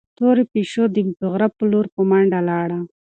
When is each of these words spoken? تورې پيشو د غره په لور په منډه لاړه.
تورې 0.17 0.43
پيشو 0.53 0.83
د 0.95 0.97
غره 1.31 1.47
په 1.57 1.63
لور 1.71 1.85
په 1.93 2.01
منډه 2.09 2.39
لاړه. 2.49 2.79